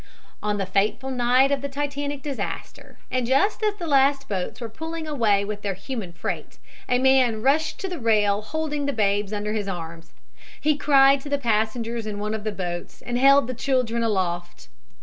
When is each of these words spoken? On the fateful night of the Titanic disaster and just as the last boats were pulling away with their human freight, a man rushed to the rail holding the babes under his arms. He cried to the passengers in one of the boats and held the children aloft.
On 0.41 0.57
the 0.57 0.65
fateful 0.65 1.11
night 1.11 1.51
of 1.51 1.61
the 1.61 1.69
Titanic 1.69 2.23
disaster 2.23 2.97
and 3.11 3.27
just 3.27 3.61
as 3.61 3.75
the 3.75 3.85
last 3.85 4.27
boats 4.27 4.59
were 4.59 4.67
pulling 4.67 5.07
away 5.07 5.45
with 5.45 5.61
their 5.61 5.75
human 5.75 6.11
freight, 6.11 6.57
a 6.89 6.97
man 6.97 7.43
rushed 7.43 7.79
to 7.81 7.87
the 7.87 7.99
rail 7.99 8.41
holding 8.41 8.87
the 8.87 8.93
babes 8.93 9.31
under 9.31 9.53
his 9.53 9.67
arms. 9.67 10.13
He 10.59 10.75
cried 10.75 11.21
to 11.21 11.29
the 11.29 11.37
passengers 11.37 12.07
in 12.07 12.17
one 12.17 12.33
of 12.33 12.43
the 12.45 12.51
boats 12.51 13.03
and 13.03 13.19
held 13.19 13.45
the 13.45 13.53
children 13.53 14.01
aloft. 14.01 14.69